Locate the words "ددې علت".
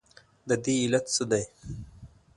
0.47-1.05